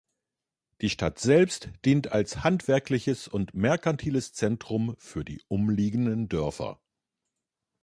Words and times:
Die 0.81 0.89
Stadt 0.89 1.19
selbst 1.19 1.69
dient 1.85 2.11
als 2.11 2.43
handwerkliches 2.43 3.27
und 3.27 3.53
merkantiles 3.53 4.33
Zentrum 4.33 4.95
für 4.97 5.23
die 5.23 5.43
umliegenden 5.47 6.27
Dörfer. 6.27 6.79